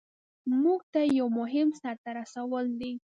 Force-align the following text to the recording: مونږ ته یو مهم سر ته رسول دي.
مونږ 0.61 0.81
ته 0.93 1.01
یو 1.17 1.27
مهم 1.39 1.67
سر 1.81 1.95
ته 2.03 2.09
رسول 2.19 2.65
دي. 2.79 2.91